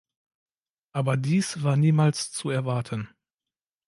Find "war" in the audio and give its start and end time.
1.61-1.77